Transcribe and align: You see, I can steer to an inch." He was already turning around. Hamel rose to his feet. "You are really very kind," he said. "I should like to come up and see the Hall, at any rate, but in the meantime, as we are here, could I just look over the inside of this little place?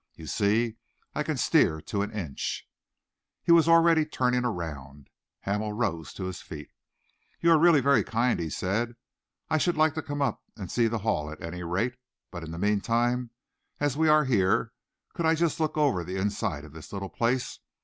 You 0.15 0.25
see, 0.25 0.77
I 1.13 1.21
can 1.21 1.37
steer 1.37 1.79
to 1.79 2.01
an 2.01 2.09
inch." 2.09 2.67
He 3.43 3.51
was 3.51 3.67
already 3.69 4.03
turning 4.03 4.43
around. 4.43 5.11
Hamel 5.41 5.73
rose 5.73 6.11
to 6.13 6.23
his 6.23 6.41
feet. 6.41 6.71
"You 7.39 7.51
are 7.51 7.59
really 7.59 7.81
very 7.81 8.03
kind," 8.03 8.39
he 8.39 8.49
said. 8.49 8.95
"I 9.47 9.59
should 9.59 9.77
like 9.77 9.93
to 9.93 10.01
come 10.01 10.19
up 10.19 10.41
and 10.57 10.71
see 10.71 10.87
the 10.87 10.97
Hall, 11.05 11.29
at 11.29 11.39
any 11.43 11.61
rate, 11.61 11.97
but 12.31 12.43
in 12.43 12.49
the 12.49 12.57
meantime, 12.57 13.29
as 13.79 13.95
we 13.95 14.09
are 14.09 14.25
here, 14.25 14.71
could 15.13 15.27
I 15.27 15.35
just 15.35 15.59
look 15.59 15.77
over 15.77 16.03
the 16.03 16.17
inside 16.17 16.65
of 16.65 16.73
this 16.73 16.91
little 16.91 17.09
place? 17.09 17.59